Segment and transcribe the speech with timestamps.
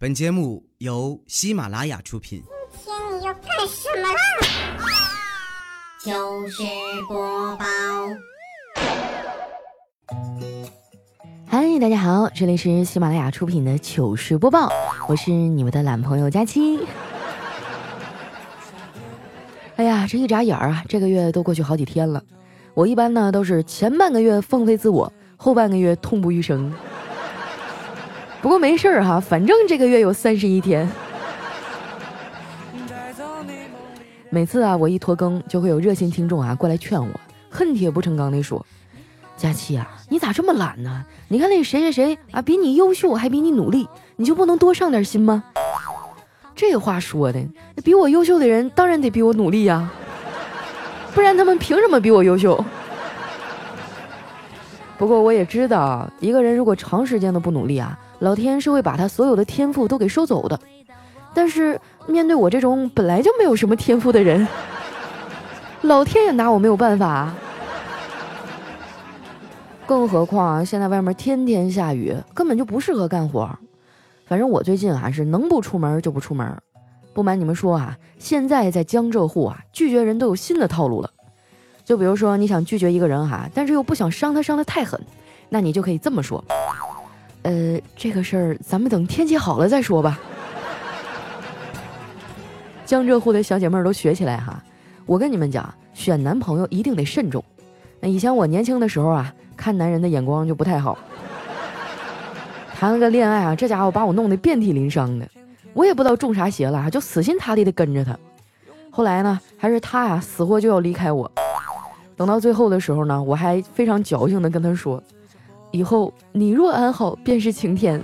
[0.00, 2.40] 本节目由喜马拉雅出品。
[2.84, 4.14] 今天你要干什么啦？
[5.98, 6.62] 糗事
[7.08, 7.64] 播报，
[11.48, 14.70] 嗨，大家好，这里是喜马拉雅出品的糗事播报，
[15.08, 16.78] 我是你们的懒朋友佳期。
[19.74, 22.22] 哎呀，这一眨眼儿啊，这个月都过去好几天了。
[22.72, 26.72] 我一般呢都是前半个月放飞自我，后半个月痛不欲生。
[28.40, 30.88] 不过没事儿哈，反正这个月有三十一天。
[34.30, 37.08] 每次啊，我一拖更，就会有热心听众啊过来劝我，
[37.50, 38.64] 恨铁不成钢的说
[39.36, 41.04] ：“佳期啊，你咋这么懒呢？
[41.28, 45.42] 你看那谁谁谁啊，比你优秀，还比你努力，你就不能多上点心吗？”
[46.54, 47.44] 这话说的，
[47.82, 49.90] 比我优秀的人当然得比我努力呀，
[51.14, 52.64] 不然他们凭什么比我优秀？
[54.96, 57.98] 不过我也知道，一个人如果长时间的不努力啊。
[58.20, 60.58] 老天是会把他所有的天赋都给收走的，
[61.34, 64.46] 但是面对我这种本来就没有什么天赋的人，
[65.82, 67.32] 老天也拿我没有办法。
[69.86, 73.48] 更何况现在外面天天下雨，根本就不适合干活。
[74.26, 76.54] 反正我最近啊是能不出门就不出门。
[77.14, 81.10] 不瞒你们说啊，现在在江浙沪啊，拒绝人都有新的套路了。
[81.84, 85.00] 就比如说你想拒绝一个人哈，但是又不想伤他伤得太狠，
[85.48, 86.44] 那你就可以这么说。
[87.48, 90.20] 呃，这个事儿咱们等天气好了再说吧。
[92.84, 94.62] 江浙沪的小姐妹儿都学起来哈！
[95.06, 97.42] 我跟你们讲，选男朋友一定得慎重。
[98.00, 100.98] 那以前我年轻的时候啊，看男人的眼光就不太好，
[102.74, 105.26] 谈了个恋爱啊，这家伙把我弄得遍体鳞伤的，
[105.72, 108.14] 我也不知道中啥邪了，就死心塌地的跟着他。
[108.90, 111.32] 后来呢，还是他呀死活就要离开我。
[112.14, 115.02] 等到最后的时候呢，我还非常矫情的跟他说。
[115.70, 118.02] 以后你若安好，便是晴天。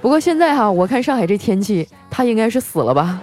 [0.00, 3.20] 不过现在哈，我看上海这天气，他应该是死了吧。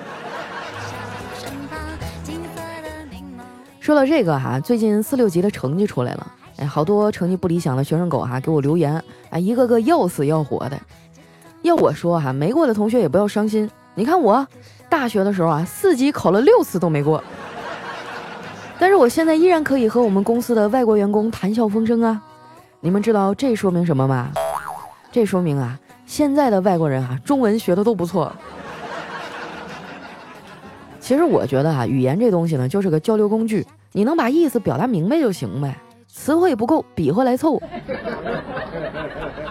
[3.79, 10.79] 说到这个哈，最近四六级的成绩出来了，哎，好多成绩不理想的学生狗哈给我留言，哎，一个个要死要活的。
[11.63, 14.45] 要我说哈，没过的同学也不要伤心，你看我
[14.89, 17.23] 大学的时候啊，四级考了六次都没过。
[18.79, 22.21] 但是我现在依然可以和我们公司的外国员工谈笑风生啊！
[22.79, 24.31] 你们知道这说明什么吗？
[25.11, 28.31] 这说明啊，现在的外国人啊，中文学的都不错。
[30.99, 35.75] 其实我觉得啊，语言这东西呢，就是个交流工具，你能把意思表达明白就行呗，
[36.07, 37.59] 词汇不够，比划来凑。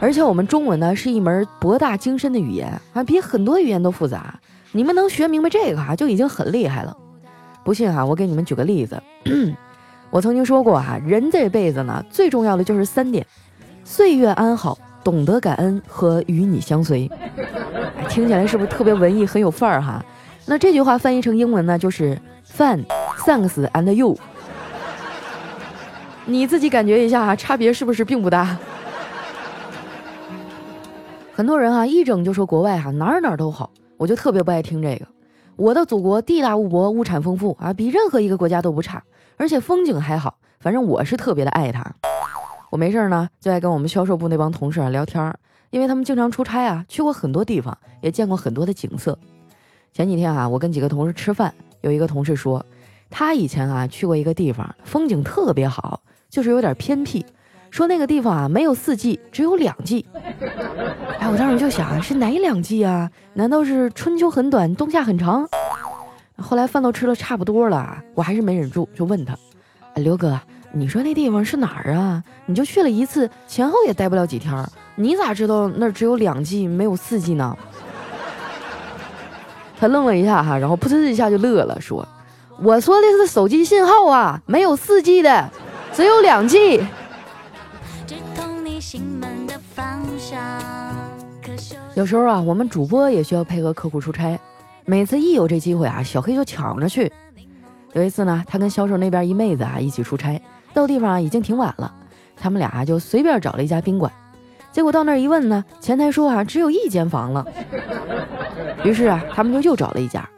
[0.00, 4.38] 而且我们中文呢，是一门博大精深的语言啊，比很多语言都复杂。
[4.72, 6.97] 你们能学明白这个啊，就已经很厉害了。
[7.66, 9.03] 不信哈，我给你们举个例子。
[10.10, 13.27] 我曾经说过哈，人这辈子呢，最重要的就是三点：
[13.82, 17.10] 岁月安好、懂得感恩和与你相随。
[18.09, 20.00] 听起来是不是特别文艺，很有范儿哈？
[20.47, 22.16] 那这句话翻译成英文呢，就是
[22.56, 22.84] Fun,
[23.27, 24.16] thanks and you。
[26.25, 28.56] 你自己感觉一下哈，差别是不是并不大？
[31.34, 35.16] 很多人哈一整就说国外哈哪儿哪儿都好，我就特别不爱听这个。
[35.56, 39.03] 我的祖国地大物博，物产丰富啊，比任何一个国家都不差，
[39.39, 40.37] 而且风景还好。
[40.61, 41.83] 反正我是特别的爱它。
[42.71, 45.34] 我没事呢，就爱跟我们销售部那帮同事啊聊天，
[45.71, 49.19] 因为他们经常出差啊，去过很多地方，也见过很多的景色。
[49.95, 52.62] 前几天啊，我跟几个同事吃饭，有一个同事说，
[53.09, 57.25] 他以前啊去过一个地方，风景特别好，就是有点偏僻。
[57.76, 60.06] 说那个地方啊没有四季，只有两季。
[61.20, 63.10] 哎，我当时就想是哪两季啊？
[63.34, 65.47] 难道是春秋很短，冬夏很长？
[66.38, 69.36] 后来饭都吃了差不多了，我还是没忍住，就问他
[69.97, 70.41] ：“刘哥，
[70.72, 72.25] 你说那地方是哪儿啊？
[72.47, 77.54] 你就去了一次，前后也待不了几天，你咋知道那儿只有两季，没有四季呢？”
[79.78, 82.09] 他愣了一下哈，然后噗呲一下就乐了，说
[82.59, 85.50] ：“我说的是手机信号啊，没有四季的，
[85.92, 86.82] 只有两季。”
[91.94, 94.39] 有时候啊，我们主播也需要配合客户出差，
[94.84, 97.10] 每次一有这机会啊，小黑就抢着去。
[97.92, 100.41] 有一次呢，他跟销售那边一妹子啊一起出差，
[100.74, 101.91] 到地方啊已经挺晚了，
[102.36, 104.12] 他们俩就随便找了一家宾馆。
[104.72, 107.47] 结果到那儿一问呢，前台说啊只有一间房了。
[108.84, 110.28] 于是啊，他们就又找了一家。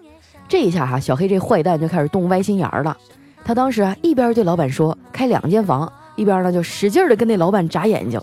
[0.46, 2.96] 这一下哈，小黑这坏蛋就开始动歪心眼了。
[3.44, 8.20] 他当时啊一边对老板说开两间房，一边呢就使劲的跟那老板眨眼睛。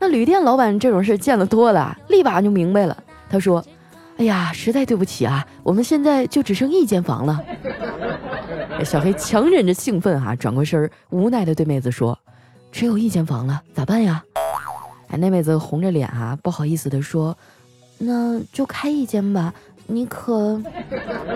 [0.00, 2.96] 那旅店老板这种事见得多了，立马就明白了。
[3.28, 3.62] 他说
[4.16, 7.38] ：“哎呀，实在对不起啊，我们现在就只剩一间房了。”
[8.82, 12.18] 小黑强忍着兴奋哈，转过身，无奈的对妹子说
[12.72, 14.24] ：“只有一间房了，咋办呀？”
[15.12, 17.36] 哎，那妹子红着脸啊，不好意思的说
[17.98, 19.52] ：“那就开一间吧，
[19.86, 20.58] 你可……”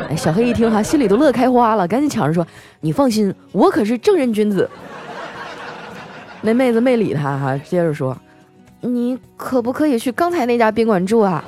[0.08, 2.46] 哎，小黑一听哈，心里都乐开花了，赶紧抢着说
[2.80, 4.68] ：“你放心，我可是正人君子。”
[6.40, 8.16] 那妹子没理他哈，接着说
[8.84, 11.42] ：“你可不可以去刚才那家宾馆住啊？”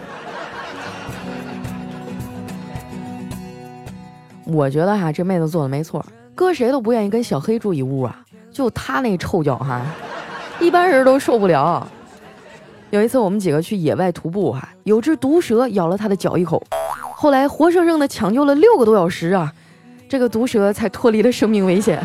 [4.44, 6.05] 我觉得哈，这妹子做的没错，
[6.35, 8.17] 搁谁都不愿意跟小黑住一屋啊，
[8.50, 9.83] 就他那臭脚哈，
[10.61, 11.87] 一般人都受不了。
[12.91, 16.62] 有一次我们几个去野外徒步哈，有只毒蛇咬了他的脚一口，
[17.17, 19.53] 后来活生生的抢救了六个多小时啊，
[20.09, 22.00] 这个毒蛇才脱离了生命危险。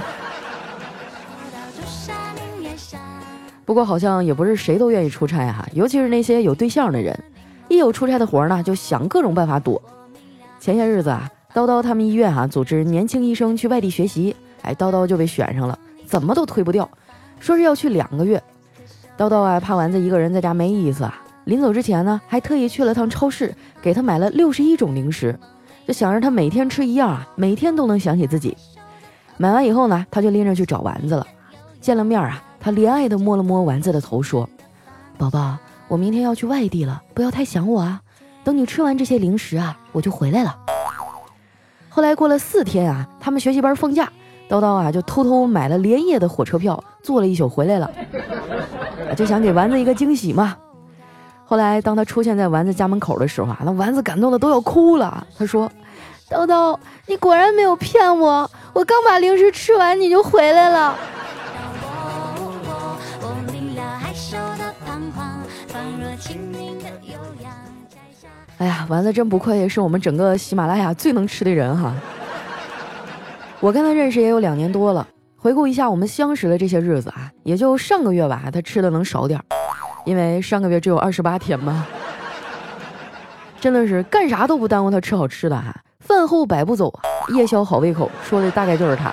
[3.71, 7.17] 不过好像也不是谁都愿意出差哈，尤其是那些有对象的人，
[7.69, 9.81] 一有出差的活呢，就想各种办法躲。
[10.59, 11.31] 前些日子啊。
[11.53, 16.89] 叨叨他们医院哈组织年轻医生去外地学习，哎，叨叨就被选上了，怎么都推不掉，
[17.39, 18.43] 说是要去两个月。
[19.17, 25.33] 叨叨啊，怕丸子一个人在家没意思啊，临走之前呢，还特意去了趟超市，给他买了六十一种零食，
[25.87, 28.57] 就想让他每天吃一样啊，每天都能想起自己。
[29.37, 31.25] 买完以后呢，他就拎着去找丸子了。
[31.79, 34.47] 见了面啊，他怜爱的摸了摸丸子的头，说
[35.17, 37.99] ：“宝宝，我明天要去外地了，不要太想我啊。
[38.43, 40.55] 等你吃完这些零食啊，我就回来了。”
[41.89, 44.09] 后来过了四天啊，他们学习班放假，
[44.47, 47.91] 叨叨啊就偷偷买了连夜的火车票，坐了一宿回来了，
[49.17, 50.55] 就想给丸子一个惊喜嘛。
[51.43, 55.27] 后来当他出现在丸子家门口的时候啊，那丸子感动的都要哭了。
[55.37, 55.69] 他说
[56.29, 56.77] ：“叨叨，
[57.07, 60.95] 你果然没有骗我，我刚把零食吃完你就回来了。”
[68.61, 71.95] 哎呀，丸子真不愧是我们整个喜马拉雅最能吃的人哈！
[73.59, 79.45] 我跟他认识也有两年多了，回顾一下我们相识的这些日子啊，也就上个月吧，他吃的能少点儿，
[80.05, 81.87] 因为上个月只有二十八天嘛。
[83.59, 86.93] 真的是干啥都不耽误他吃好吃的哈，饭后百步走，
[87.29, 89.11] 夜宵好胃口，说的大概就是他。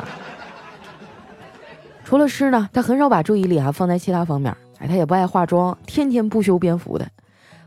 [2.05, 7.09] 除了吃呢，他很少把注意力啊放在其他方面，哎，他也不爱化妆，天天不修边幅的。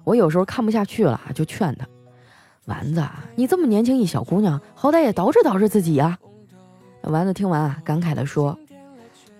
[0.03, 1.85] 我有时候看不下去了，就劝他
[2.65, 3.03] ：“丸子，
[3.35, 6.17] 你这么年轻一小姑娘，好歹也捯饬捯饬自己呀。”
[7.03, 8.57] 丸子听完啊，感慨地说：“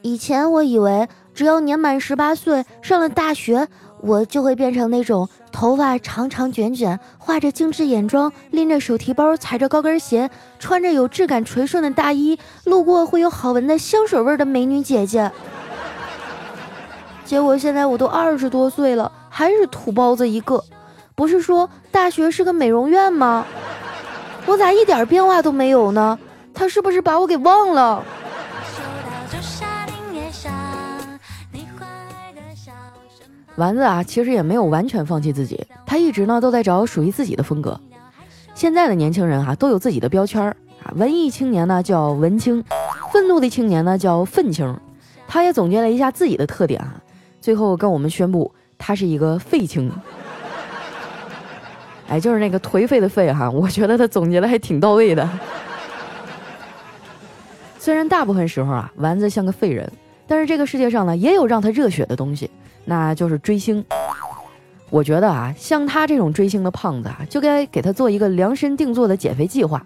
[0.01, 3.67] 以前我以为只要年满十八岁，上了大学，
[4.01, 15.31] 我就会变成那种头发长长卷卷，画着精致眼妆，拎着手提包，踩着高跟鞋，穿着有质感垂顺的大衣，路过会有好闻的香水味的美女姐姐。
[17.31, 20.61] 结果现在我都二十多岁了。”还是土包子一个，
[21.15, 23.45] 不是说大学是个美容院吗？
[24.45, 26.19] 我咋一点变化都没有呢？
[26.53, 28.03] 他是不是把我给忘了？
[33.55, 37.79] 丸子啊，其实也没有完全放弃自己，他一直呢都在找属于自己的风格。
[38.53, 42.61] 现在的年轻人哈都有自己的标签儿啊，文艺青年呢叫文青，
[43.13, 44.77] 愤怒的青年呢叫愤青。
[45.29, 46.99] 他也总结了一下自己的特点啊，
[47.41, 48.49] 最后跟我们宣布。
[48.83, 49.91] 他是一个废青，
[52.07, 55.29] 哎，就是那个颓废的废哈，我觉得他总结的还挺到位的。
[57.77, 59.87] 虽然大部分时候啊，丸子像个废人，
[60.25, 62.49] 但是这个世界上呢，也有让他热血的东西，
[62.85, 63.85] 那就是追星。
[64.89, 69.85] 我觉得啊，像他这种追星的胖子啊，就该给他做一个量身定做的减肥计划。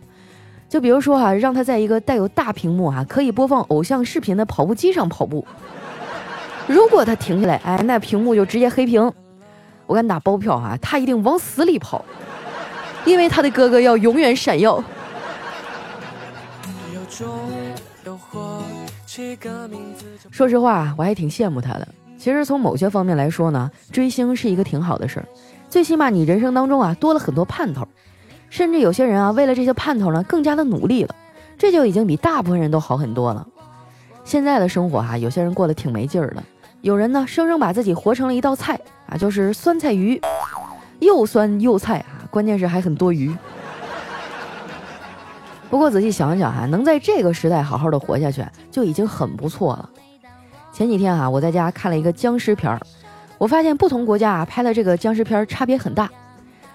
[0.70, 5.46] 就比如说哈，让他在一个带有大屏幕啊，可以播放偶像视频的跑步机上跑步。
[6.68, 9.12] 如果他停下来，哎，那屏幕就直接黑屏。
[9.86, 12.04] 我敢打包票啊，他一定往死里跑，
[13.06, 14.84] 因为他的哥哥要永远闪耀。
[20.32, 21.88] 说实话，我还挺羡慕他的。
[22.18, 25.26] 其实从某些方面来说呢，追星是一个挺好的事儿，
[25.70, 27.88] 最起码你人生当中啊多了很多盼头，
[28.50, 31.16] 甚至有些人啊为了这些盼头呢更加的努力了，
[31.60, 33.46] 这就已经比大部分人都好很多了。
[34.24, 36.44] 现在的生活哈，有些人过得挺没劲儿的。
[36.86, 40.22] 有人呢，生生把自己活成了一道菜啊，就是酸菜鱼，
[41.00, 43.36] 又酸又菜啊，关键是还很多余。
[45.68, 49.90] 不过仔细想想哈，能在这个时代好好的活下去，就已经很不错了。
[50.72, 52.80] 前几天哈，我在家看了一个僵尸片儿，
[53.40, 56.08] 我发现不同国家啊拍的这个僵尸片差别很大。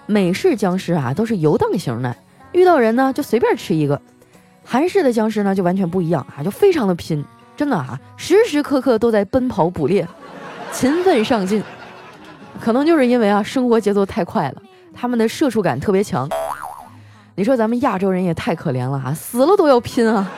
[0.07, 2.13] 美式僵尸啊都是游荡型的，
[2.51, 3.95] 遇到人呢就随便吃一个；
[4.65, 7.23] 韩式的僵尸呢就完全不一样啊，就非常的拼。
[7.55, 10.07] 真的啊，时时刻刻都在奔跑捕猎，
[10.71, 11.63] 勤奋上进。
[12.59, 14.61] 可能就是因为啊，生活节奏太快了，
[14.93, 16.29] 他们的社畜感特别强。
[17.35, 20.29] 你说咱们亚洲人也太可怜了哈，死了都要拼啊！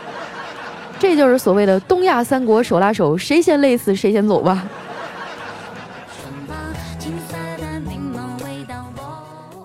[0.99, 4.63] 这就是所谓的东亚三国手拉手，谁先累死谁先走吧。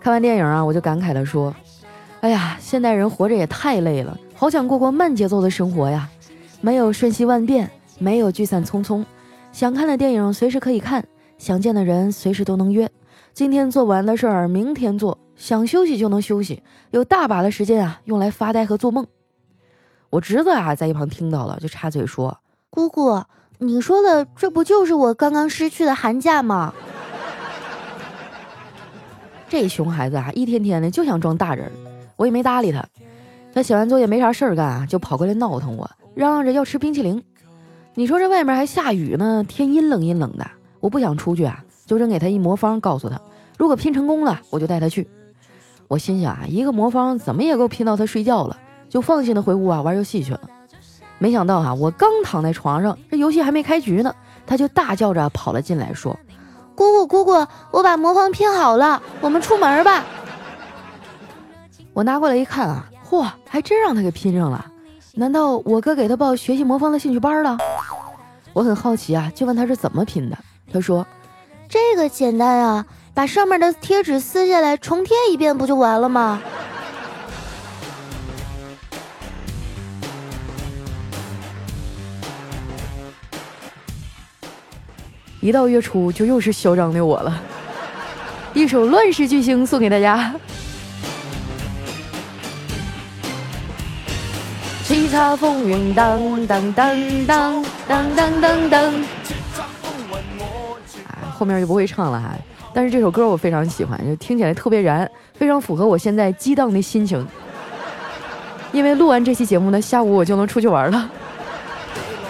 [0.01, 1.55] 看完电影啊，我就感慨地说
[2.23, 6.09] ：“哎呀，现代人活着也太累了，好想过过慢节奏的生活呀！
[6.61, 9.05] 没有瞬息万变，没有聚散匆匆，
[9.53, 11.07] 想看的电影随时可以看，
[11.39, 12.91] 想见的人随时都能约。
[13.33, 19.07] 今天做不完的事儿，明天做；想休息就能休息，有大把的时间啊，用来发呆和做梦。”
[20.11, 22.37] 我侄子啊，在一旁听到了，就插嘴说
[22.71, 23.23] ：“姑姑，
[23.59, 26.75] 你说的这不就是我刚刚失去的寒假吗？”
[29.49, 31.71] 这熊孩子啊，一天天的就想装大人，
[32.17, 32.85] 我也没搭理他。
[33.55, 37.23] 他写完作业没啥事儿干啊，就跑过来闹腾我，嚷嚷着要吃冰淇淋。
[37.95, 40.45] 你说这外面还下雨呢，天阴冷阴冷的，
[40.81, 43.21] 我不想出去啊，就扔给他一魔方，告诉他，
[43.57, 45.09] 如果拼成功了，我就带他去。
[45.87, 48.59] 我心想啊，一个魔方怎么也够拼到他睡觉了，
[48.89, 50.41] 就放心的回屋啊玩游戏去了。
[51.19, 54.13] 没想到啊，我刚躺在床上，这游戏还没开局呢，
[54.45, 56.19] 他就大叫着跑了进来，说。
[56.75, 60.05] 姑姑，姑姑，我把魔方拼好了，我们出门吧。
[61.93, 64.67] 我拿过来一看啊，嚯，还真让他给拼上了。
[65.19, 67.59] 难道我哥给他报学习魔方的兴趣班了？
[68.53, 70.39] 我很好奇啊，就问他是怎么拼的。
[70.73, 71.05] 他说
[71.69, 76.41] ：“这个简单啊，把上面的贴纸撕下来重贴一遍，不就完了吗？”
[85.41, 87.43] 一到月初就又是嚣张的我了，
[88.55, 90.33] 一首《乱世巨星》送给大家。
[95.09, 98.95] 叱咤风云，当当当当当当当当。
[101.07, 102.37] 啊，后面就不会唱了哈，
[102.75, 107.27] 但是这首歌我非常喜欢，就听起来特别燃，非常符合我现在激荡的心情。
[108.71, 111.11] 因为录完这期节目呢，下午我就能出去玩了。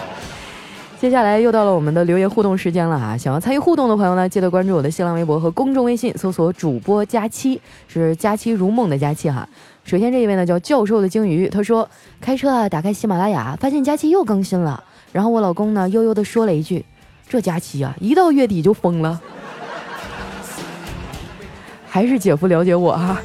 [1.01, 3.17] 接下来又到了我们的留言互动时间了啊！
[3.17, 7.59] 想要参与互动的朋友呢，记得关注我的新浪微博和公众微信，搜索主播佳期，
[7.89, 9.47] 是佳期如梦的佳期哈。
[9.89, 11.89] 首先这一位呢叫教授的鲸鱼，他说
[12.21, 14.83] 开车啊，打开喜马拉雅，发现佳期又更新了。
[15.11, 16.85] 然后我老公呢悠悠的说了一句
[17.27, 19.19] ：“这佳期啊，一到月底就疯了。
[21.89, 23.19] ”还是姐夫了解我哈。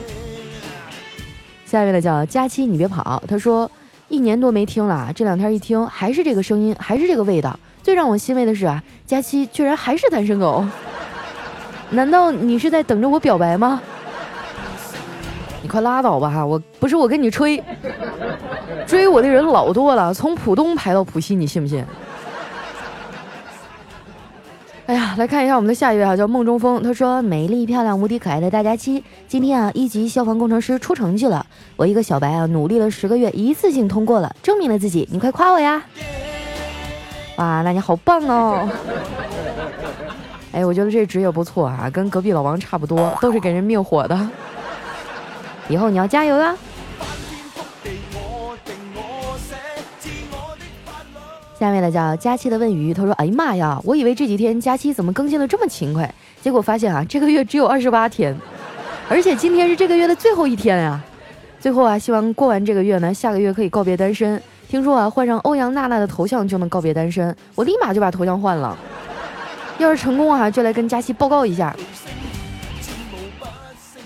[1.67, 3.71] 下一位呢叫佳期，你别跑，他说。
[4.09, 7.59] 一年多没听了，这两天一听还是这个声音，还是这个味道。
[7.83, 10.65] 最让我欣慰的是啊，佳期居然还是单身狗。
[11.91, 13.83] 难道你是在等着我表白吗？
[15.75, 16.47] 快拉倒吧哈！
[16.47, 17.61] 我不是我跟你吹，
[18.87, 21.85] 追我的人老多了，从浦东排到浦西，你信不信？
[24.87, 26.81] 哎呀，来看一下我们的下一位啊，叫梦中风。
[26.81, 31.45] 他说：“美丽漂亮、无敌可爱的大家期，今天啊，一级消防工程师出成绩了。
[31.75, 35.09] 我一个小白啊，努力了十个月，一次性通过了，证明了自己。
[35.11, 35.83] 你快夸我呀！
[37.39, 38.69] 哇，那你好棒哦！
[40.55, 44.31] 哎，我觉得这职业不错啊，跟隔壁老王差不多，都是给人灭火的。
[45.69, 46.57] 以后你要加油啊！”
[51.59, 58.37] 下面的叫佳期的问鱼，他说：“哎呀妈呀，我以为这几天佳期怎么更新的这么勤快，结果发现啊，这个月只有二十八天，
[59.09, 61.01] 而且今天是这个月的最后一天呀。
[61.61, 64.43] 最后啊，希望过完这个月呢，下个月可以告别单身。
[64.69, 68.77] 听说啊，换上欧阳娜娜的头像就能告别单身，我立马就把头像换了。
[69.79, 71.75] 要是成功啊，就来跟佳期报告一下。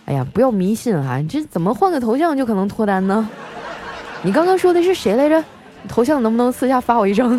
[0.09, 3.29] 哎呀，不要迷信啊，这怎么换个头像就可能脱单呢？
[4.23, 5.45] 你刚刚说的是谁来着？”
[5.87, 7.31] 头像能不能私下发我一张？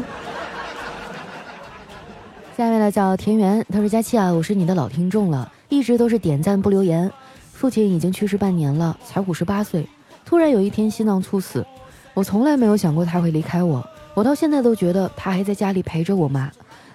[2.56, 7.12] 下面呢叫田园，他说：“佳期啊，我是你的老听众了，一直都是点赞不留言。
[7.54, 9.90] 父亲已经去世半年了，才五十八岁，
[10.24, 11.66] 突然有一天心脏猝死。
[12.14, 13.84] 我从来没有想过他会离开我，
[14.14, 16.52] 我到现在都觉得他还在家里陪着我妈。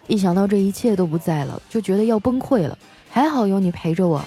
[0.06, 2.78] 一想到这一切都不在了，就觉得要崩溃了。
[3.10, 4.24] 还好有你陪着我。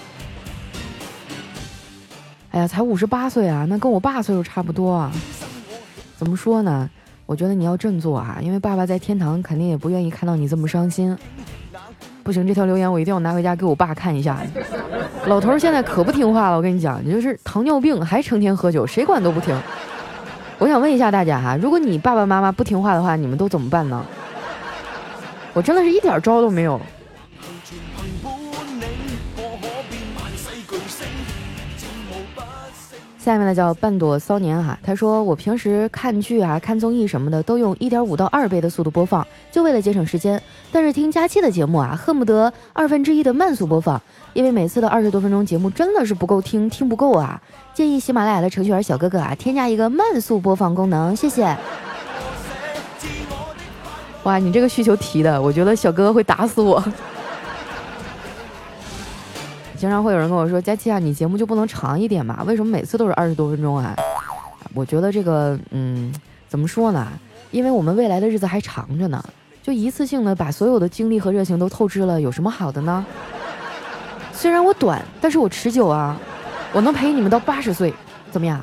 [2.50, 5.12] 哎呀，才五十八岁啊，那跟我爸岁数差不多啊。
[6.16, 6.88] 怎么说呢？”
[7.26, 11.14] 我觉得你要振作啊，因为爸爸在天堂肯定也不愿意看到你这么伤心。
[12.22, 14.38] 不行，这条留言我一定要拿回家给我爸看一下。
[15.26, 19.54] 老头现在可不听话了，我跟你讲，你就是糖尿病还成天喝酒，谁管都不听。
[20.56, 24.02] 我想问一下大家哈，如果你爸爸妈妈不听话的话，你们都怎么办呢？
[25.52, 26.80] 我真的是一点招都没有。
[33.28, 40.42] 下面呢叫半朵骚年哈，他说我平时看剧啊、看综艺什么的都用一点五到二倍的速度播放，就为了节省时间。
[40.72, 44.00] 但是听佳期的节目啊，恨不得二分之一的慢速播放，
[44.32, 47.38] 因为每次的二十多分钟节目真的是不够听，听不够啊。
[47.74, 51.54] 建议喜马拉雅的程序员小哥哥啊，添加一个慢速播放功能，谢谢。
[54.24, 56.82] 哇，你这个需求提的，我觉得小哥哥会打死我。
[59.78, 62.42] 经常会有人跟我说：“佳期啊，你节目就不能长一点嘛？
[62.44, 63.94] 为什么每次都是二十多分钟啊？”
[64.74, 66.12] 我觉得这个，嗯，
[66.48, 67.06] 怎么说呢？
[67.52, 69.24] 因为我们未来的日子还长着呢，
[69.62, 73.06] 就一次性的把所有的精力和热情都透支了，有什么好的呢？
[74.32, 76.20] 虽然我短，但是我持久啊，
[76.72, 77.94] 我能陪你们到八十岁，
[78.32, 78.60] 怎么样？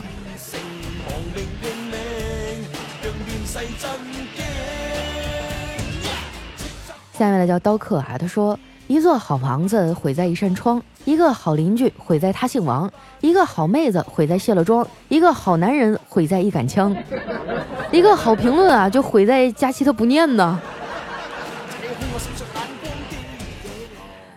[7.18, 12.90] 下面的叫刀客啊，他说：一座好房子毁在一扇窗，一个好邻居毁在他姓王，
[13.20, 16.96] 一个好妹子毁在卸了妆，一个好男人毁在一杆枪，
[17.92, 20.62] 一个好评论啊就毁在佳期他不念呢。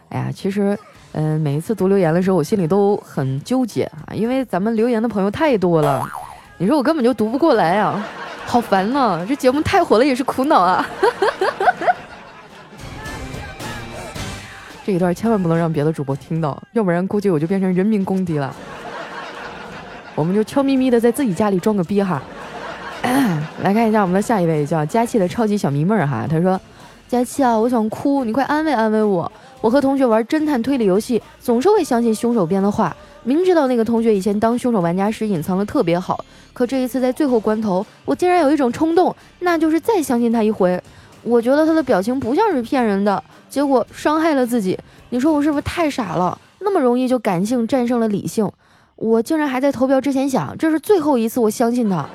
[0.09, 0.79] 哎呀，其实，
[1.13, 6.09] 嗯，每一次读留言的时候，我心里都很纠结啊，因为咱们留言的朋友太多了，
[6.57, 8.03] 你说我根本就读不过来啊，
[8.47, 9.23] 好烦呐！
[9.29, 10.89] 这节目太火了也是苦恼啊。
[14.89, 18.57] 这一段千万不能让别的主播听到，要不然估计我就变成人民公敌了。
[20.15, 22.23] 我们就悄咪咪的在自己家里装个逼哈。
[23.63, 26.27] 来看一下我们的下一位，叫佳琪的超级小迷妹儿哈。
[26.27, 26.59] 他说
[27.07, 29.31] ：“佳琪啊，我想哭，你快安慰安慰我。
[29.61, 40.83] 我和同学玩侦探推理游戏，总是会相信凶手编的话，明知道那个同学以前当凶手玩家时隐藏的特别好，可这一次在最后关头，我竟然有一种冲动，那就是再相信他一回。
[41.23, 46.39] 我觉得他的表情不像是骗人的。”结果伤害了自己，你说我是不是太傻了？
[46.59, 48.51] 那么容易就感性战胜了理性，
[48.97, 52.07] 我竟然还在投票之前想，这是最后一次我相信他。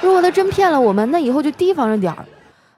[0.00, 2.24] 如果他真骗了我们，那以后就提防着点儿。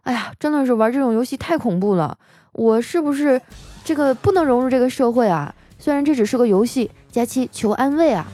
[0.05, 2.17] 哎呀，真的是玩这种游戏太恐怖了，
[2.53, 3.39] 我是不是
[3.85, 5.55] 这个不能融入这个社会啊？
[5.79, 8.27] 虽然这只是个游戏，佳期求安慰啊！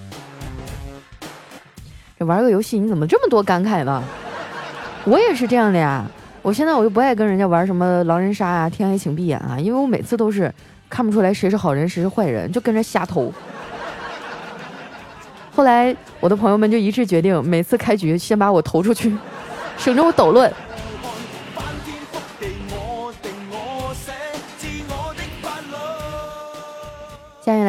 [2.16, 4.02] 这玩个游戏你怎么这么多感慨呢？
[5.04, 6.06] 我也是这样的呀。
[6.49, 10.50] 我现在我就不爱跟人家玩什么狼人杀啊、天黑请闭眼啊，因为我每次都是
[10.88, 13.31] 看不出来谁是好人谁是坏人，就跟着瞎投。
[15.55, 19.15] 后来我的朋友们就一致决定，每次开局先把我投出去，
[19.76, 20.50] 省着我捣乱。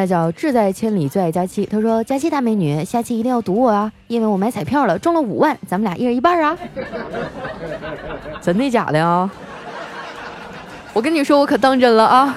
[0.00, 1.66] 下面来叫志在千里最爱佳期。
[1.66, 6.56] 他说：“佳期大美女，下期一定要赌我啊，因为我买彩票了，中了五万，咱们俩一人一半啊。
[8.40, 9.30] ”真的假的啊？
[10.94, 12.34] 我跟你说，我可当真了啊。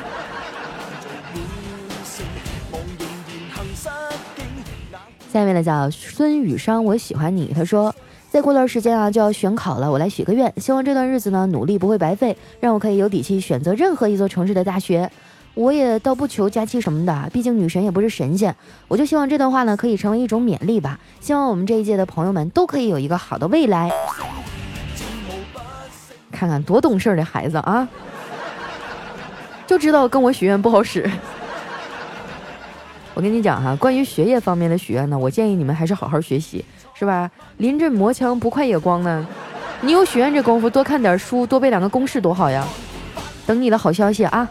[5.32, 7.54] 下面呢叫孙雨商，我喜欢你。
[7.56, 7.96] 他说
[8.30, 15.10] ：“再过段时间啊，就要选考了，我来许个愿，希望这段日子呢，努力不会白费，让我可以有底气选择任何一座城市的大学。”
[15.56, 18.56] 我也倒不求假期什么的，毕竟女神也不是神仙。
[18.88, 21.00] 我就希望这段话呢，可以成为一种勉励吧。
[21.20, 23.92] 希望我们这一届的朋友们都可以有一个好的未来。
[26.32, 27.88] 看看多懂事的孩子啊，
[29.68, 31.08] 就知道跟我许愿不好使。
[33.14, 37.30] 我跟你讲哈，关于学业方面的许愿呢，我建议你们还是好好学习，是吧？
[37.58, 39.28] 临阵磨枪不快也光呢。
[39.82, 42.68] 你有许愿这功夫，多看点书，多背两个公式多好呀。
[43.46, 44.50] 等你的好消息啊。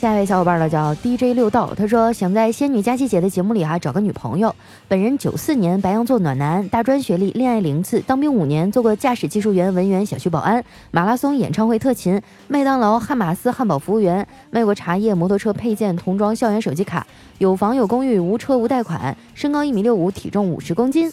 [0.00, 4.54] 下一位小伙伴呢叫 DJ 六道，他说想在仙女佳琪姐的节目里哈找个女朋友。
[4.86, 17.04] 本人九四年白羊座暖男，大专学历，恋爱零次，当兵五年，做过驾驶技术员、文员、小区保安、马拉松演唱会特勤、麦当劳、汉马斯汉堡服务员，卖过茶叶、摩托车配件、童装、校园手机卡，
[17.38, 21.10] 有房有公寓，无车无贷款，身高一米六五，体重五十公斤。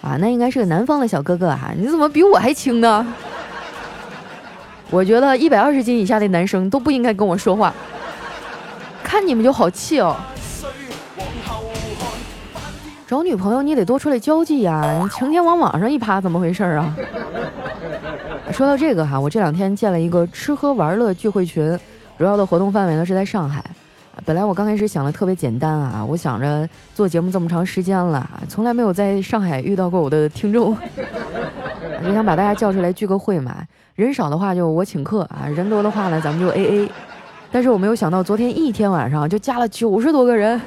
[0.00, 3.06] 啊，那应该是个南方的小哥哥哈，你怎么比我还轻呢？
[4.90, 7.72] 我觉得一百二十斤以下的男生都不应该跟我说话，
[9.02, 10.16] 看你们就好气哦。
[13.06, 16.94] 找女朋友你得多出来交际呀，你成天往网上一趴，怎么回事啊？
[18.52, 21.78] 说到这个哈，我这两天建了一个吃喝玩乐聚会群，
[22.16, 23.64] 主要的活动范围呢是在上海。
[24.24, 30.76] 本来我刚开始想的特别简单啊，我想着做节目这么长时间了，从来没有在上海遇到过我的听众，
[32.08, 33.56] 就想把大家叫出来聚个会嘛。
[33.94, 36.90] 人少的话就我请客啊，人多的话呢咱们就 A A。
[37.52, 40.60] 但是我没有想到，昨天一天晚上就加了九十多个人。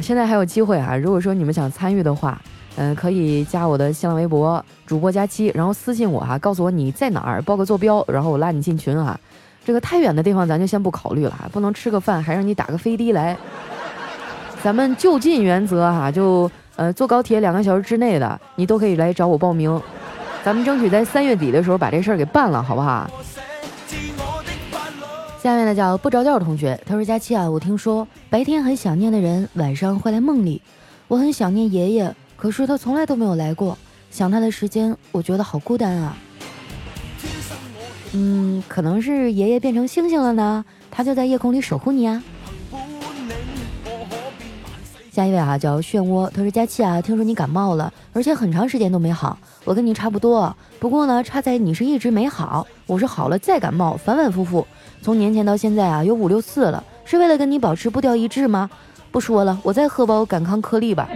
[0.00, 2.40] 现在还有机会啊，如果说你们想参与的话，
[2.76, 9.18] 嗯，可以加我的新浪微博主播佳期，然后私信我哈，告诉我你在哪儿，报个坐标，然后我拉你进群啊。
[9.64, 13.36] 这个太远的地方咱就先不考虑了，不能吃个饭还让你打个飞的来。
[14.62, 19.80] 咱们就近原则哈，就呃坐高铁两个小时之内的，你都可以来找我报名。
[20.44, 23.10] 咱们争取在三月底的时候把这事儿给办了，好不好？
[25.42, 30.60] 下面呢叫不着调的同学，他说：“佳期啊，我听说白天很想念的人，晚上会来梦里。
[31.08, 33.76] 我很想念爷爷，可是他从来都没有来过。”
[34.10, 36.16] 想他的时间，我觉得好孤单啊。
[38.12, 42.22] 嗯，可能是爷爷变成星星了呢，他就在夜空里守护你啊。
[45.16, 49.38] 下一位啊，叫漩涡，他说佳期啊，听说你感冒了，而且很长时间都没好。
[49.64, 54.66] 我跟你差不多，不过呢，差在你是一直没好，我是好了再感冒，反反复复，
[55.00, 58.68] 从年前到现在啊，有五六次了，是为了跟你保持步调一致吗？
[59.10, 61.08] 不说了，我再喝包感康颗粒吧。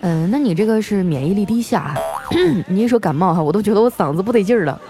[0.00, 1.98] 嗯，那你这个是免疫力低下啊，
[2.66, 4.80] 你一说感冒哈，我都觉得我嗓子不得劲儿了。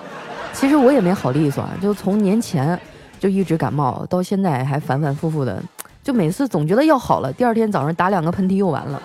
[0.53, 2.81] 其实我也没好利索，啊就从年前。
[3.23, 5.63] 就一直感冒，到现在还反反复复的，
[6.03, 9.01] 就每次总觉得要好了，第二天早上打两个喷嚏又完了。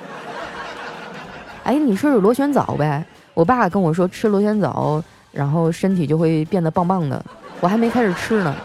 [1.64, 3.06] 哎，你说是螺旋藻呗？
[3.36, 7.24] 我爸跟我说吃螺旋藻，然后身体就会变得棒棒的。
[7.60, 8.56] 我还没开始吃呢。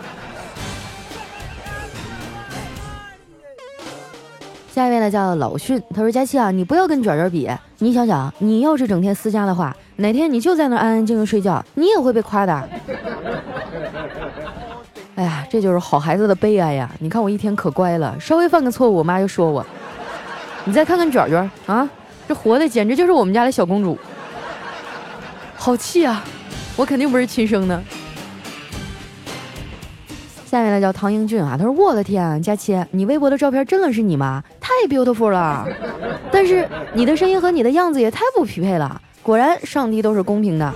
[4.71, 12.69] 下一位呢叫老训，他说佳期啊，你不要跟卷卷比，你想想，你要是整天私家的话，哪天你就在那安安静静睡觉，你也会被夸的。
[15.15, 16.91] 哎呀，这就是好孩子的悲哀呀！
[16.99, 19.65] 你看我一天可乖了，稍微犯个错误，我妈就说我。
[20.65, 21.89] 你再看看卷卷啊，
[22.27, 23.99] 这活的简直就是我们家的小公主，
[25.55, 26.25] 好气啊！
[26.77, 27.83] 我肯定不是亲生的。
[30.47, 34.43] 下面呢叫唐英俊啊，他说我的天，佳琪，你微博的照片真的是你吗？
[34.61, 35.67] 太 beautiful 了，
[36.31, 39.01] 但是你的声音和你的样子也太不匹配了。
[39.23, 40.75] 果然，上帝都是公平的。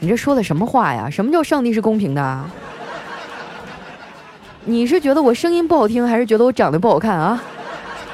[0.00, 1.10] 你这说的什么话呀？
[1.10, 2.44] 什么叫上帝是公平的？
[4.64, 7.42] 你是觉得我声音不好听，还是觉得我长得不好看啊？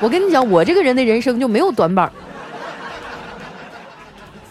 [0.00, 2.10] 我跟你讲，我这个人的人生就没有短板。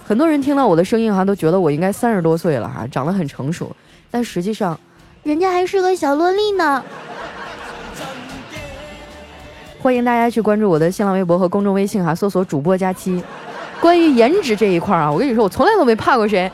[0.06, 3.74] 很多人听到我的声音哈，都觉得我应该三十多岁了哈，长得很成熟，
[4.12, 4.80] 但实际上，
[5.24, 6.84] 人家还是个小萝莉呢。
[9.82, 13.24] 欢迎大家去关注我的新浪微博和公众微信哈，搜索主播佳期。
[13.80, 16.52] 关于颜值这一块啊，我跟你说，我从来都没怕过谁。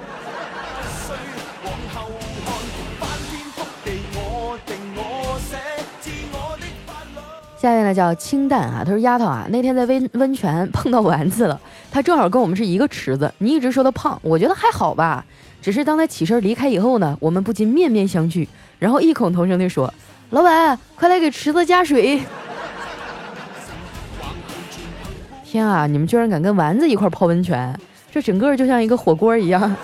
[7.62, 11.60] 下面呢叫清淡啊，他说丫头啊，那天在温温泉碰到丸子了，
[11.92, 13.30] 他正好跟我们是一个池子。
[13.40, 15.26] 你一直说他胖，我觉得还好吧。
[15.62, 18.48] 只是当他起身离开以后呢，我们不禁面面相觑，
[18.80, 19.94] 然后异口同声地说
[20.32, 22.22] ：“老板，快来给池子加水！”
[25.44, 27.78] 天啊，你们居然敢跟丸子一块泡温泉，
[28.10, 29.76] 这整个就像一个火锅一样。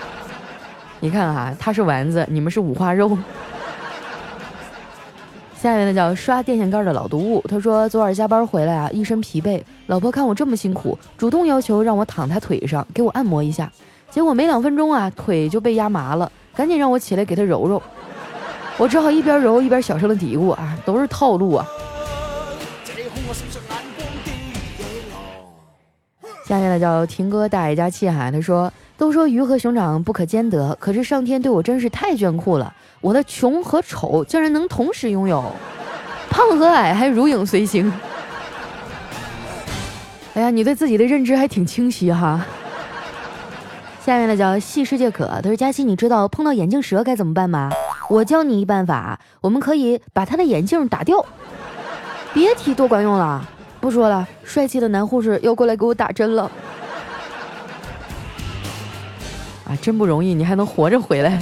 [1.00, 3.16] 你看啊，他是丸子，你们是五花肉。
[5.60, 13.70] 下面呢叫刷电线杆的老毒物，他说昨晚加班回来啊，一身疲惫，老婆看我这么辛苦，主动要求让我躺她腿上给我按摩一下，
[14.08, 17.82] 结果没两分钟啊，腿就被压麻了，赶紧让我起来给她揉揉，
[18.76, 21.66] 我只好一边揉一边小声的嘀咕啊，都是套路啊。
[26.46, 32.72] 下面呢叫听哥大爷加气哈，他说都说鱼和熊掌不可兼得，可是上天对我真是太眷顾了。
[33.00, 35.52] 我的穷和丑竟然能同时拥有，
[36.28, 37.92] 胖和矮还如影随形。
[40.34, 42.44] 哎呀，你对自己的认知还挺清晰哈。
[44.04, 47.70] 下面呢叫细世界可，他说佳琪，你知道碰到眼镜蛇该怎么办吗？
[48.08, 51.24] 我教你一办法，我们可以把他的眼镜打掉。
[52.32, 53.46] 别提多管用了。
[53.80, 56.50] 不说了，帅气的男护士要过来给我打针了。
[59.64, 61.40] 啊，真不容易，你还能活着回来。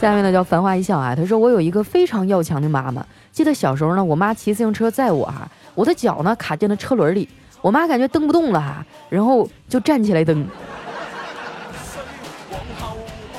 [0.00, 3.04] 下面呢叫繁花一笑啊，他说我有一个非常要强的妈妈。
[3.32, 7.28] 记得小时候呢，我妈骑自行车载我哈，我的脚呢卡进了车轮里，
[7.62, 10.46] 我妈感觉蹬不动了哈，然后就站起来蹬。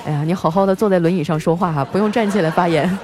[0.06, 2.98] 哎呀，你好好的坐在轮椅上说话哈，不用站起来发言。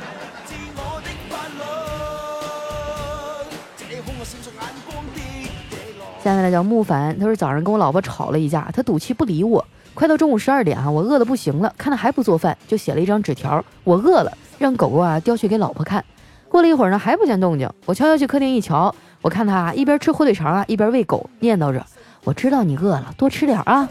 [6.23, 9.63] 下面呢叫木凡，他说早上跟我老婆吵了一架，他赌气不理我。
[9.93, 16.03] 快到中午十二点啊，我饿得不行了，看他还不做饭，就写了一张纸条，我饿了，让狗狗啊叼去给老婆看。
[16.49, 21.85] 过了一会儿呢，还不见动静，我悄悄去客厅一瞧，我看他啊一边吃火腿肠啊，一边喂狗，念叨着
[22.25, 23.87] ：“我知道你饿了，多吃点啊。”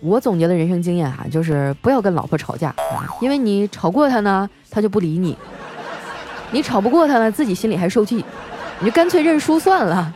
[0.00, 2.74] 我总结的人生经验哈，就是不要跟老婆吵架，
[3.20, 5.34] 因为你吵过他呢，他就不理你；
[6.50, 8.24] 你吵不过他呢，自己心里还受气。
[8.82, 10.12] 你就干脆认输算了。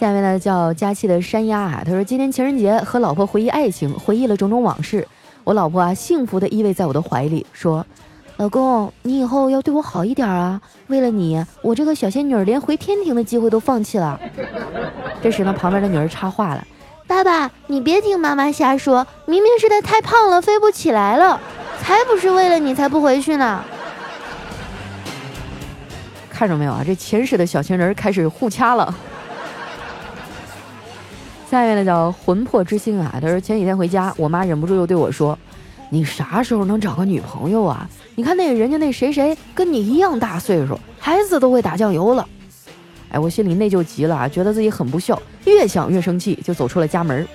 [0.00, 5.06] 下面呢叫佳期的山鸭啊，他说今天情人节和老婆回忆爱情，回忆了种种往事。
[5.44, 7.86] 我老婆啊幸福的依偎在我的怀里，说
[8.36, 10.60] ：“老公，你以后要对我好一点啊！
[10.88, 14.18] 为了你，我这个小仙女连回天庭的机会都放弃了。
[15.22, 16.66] ”这时呢，旁边的女儿插话了
[17.06, 21.40] ：“爸爸，你别听妈妈瞎说，明明是她太胖了，飞不起来了，
[21.82, 23.62] 才不是为了你才不回去呢。
[26.30, 26.82] 看着没有啊？
[26.84, 28.94] 这前世的小情人开始互掐了。
[31.50, 35.38] 下面呢叫魂魄之星啊，他说前几天回家，我妈忍不住又对我说
[35.90, 37.86] ：“你啥时候能找个女朋友啊？
[38.14, 42.26] 你看那个人家那谁谁跟你一样大岁数，孩子都会打酱油了。”
[43.10, 47.28] 哎，我心里内疚极了啊，觉得自己很不孝，越想越生气，就走出了家门。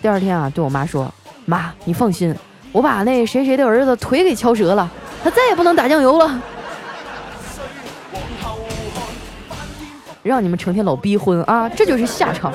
[0.00, 1.12] 第二天啊，对我妈说
[1.44, 2.32] ：“妈，你放心，
[2.72, 4.90] 我把那谁谁的儿子腿给敲折了，
[5.24, 6.40] 他再也不能打酱油了。”
[10.22, 12.52] 让你们成天老逼婚啊，这就是下场。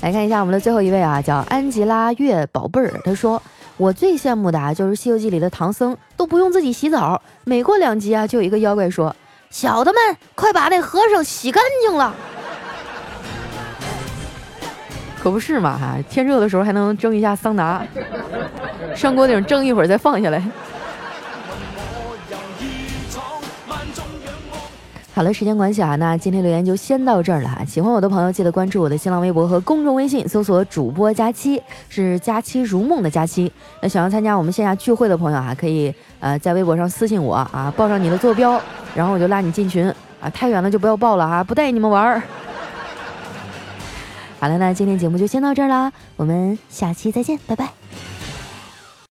[0.00, 2.92] 来看一下我们的最后一位啊，叫安吉拉月宝贝儿。
[3.04, 3.40] 他说
[3.76, 9.14] ：“我最羡慕的啊，就是《西游记》里的唐僧都不用自己洗澡，每过两集啊，就有一个妖怪说
[9.50, 12.14] ：‘小的们，快把那和尚洗干净了。’
[15.24, 17.82] 可不是嘛哈，天热的时候还能蒸一下桑拿，
[18.94, 20.42] 上锅顶蒸一会儿再放下来。”
[25.14, 27.64] 好了，时间关系啊，那今天留言就先到这儿了哈。
[27.64, 33.50] 喜欢我的朋友，记得关注我的新浪微博和公众微信，搜索“主播佳期”，是“佳期如梦”的佳期。
[33.80, 38.60] 那想要参加我们线下聚会的朋友啊，可以呃在微博上私信我啊，报上你的坐标，
[38.94, 40.28] 然后我就拉你进群啊。
[40.28, 42.22] 太远了就不要报了啊，不带你们玩儿。
[44.44, 47.72] 好了，那今天节目就先到这儿啦，我们下期再见，拜拜。